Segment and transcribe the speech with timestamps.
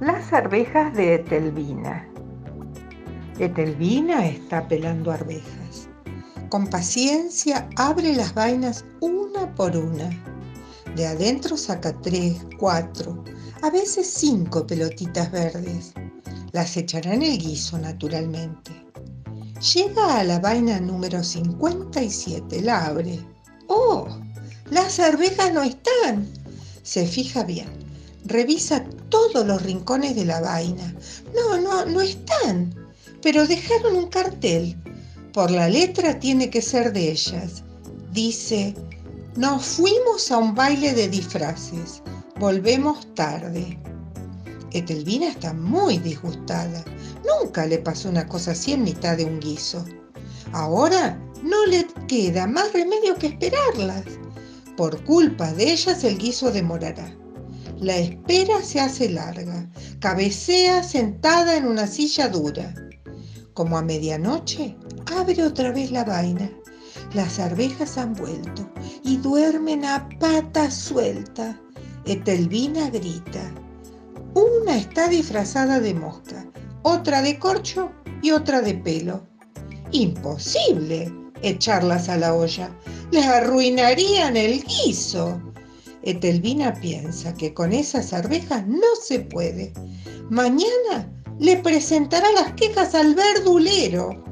[0.00, 2.08] Las arvejas de Etelvina.
[3.38, 5.90] Etelvina está pelando arvejas.
[6.48, 10.08] Con paciencia abre las vainas una por una.
[10.96, 13.22] De adentro saca tres, cuatro,
[13.60, 15.92] a veces cinco pelotitas verdes.
[16.52, 18.70] Las echará en el guiso, naturalmente.
[19.74, 23.20] Llega a la vaina número 57, la abre.
[23.66, 24.08] ¡Oh!
[24.70, 26.26] Las arvejas no están.
[26.82, 27.89] Se fija bien
[28.30, 30.94] Revisa todos los rincones de la vaina.
[31.34, 32.72] No, no, no están.
[33.22, 34.76] Pero dejaron un cartel.
[35.32, 37.64] Por la letra tiene que ser de ellas.
[38.12, 38.76] Dice,
[39.36, 42.04] nos fuimos a un baile de disfraces.
[42.38, 43.76] Volvemos tarde.
[44.70, 46.84] Etelvina está muy disgustada.
[47.26, 49.84] Nunca le pasó una cosa así en mitad de un guiso.
[50.52, 54.04] Ahora no le queda más remedio que esperarlas.
[54.76, 57.12] Por culpa de ellas el guiso demorará.
[57.80, 59.66] La espera se hace larga.
[60.00, 62.74] Cabecea sentada en una silla dura.
[63.54, 64.76] Como a medianoche,
[65.16, 66.50] abre otra vez la vaina.
[67.14, 68.70] Las arvejas han vuelto
[69.02, 71.58] y duermen a pata suelta.
[72.04, 73.50] Etelvina grita.
[74.34, 76.46] Una está disfrazada de mosca,
[76.82, 79.26] otra de corcho y otra de pelo.
[79.90, 82.76] Imposible echarlas a la olla.
[83.10, 85.40] Les arruinarían el guiso.
[86.02, 89.72] Etelvina piensa que con esas arvejas no se puede.
[90.30, 94.24] Mañana le presentará las quejas al verdulero.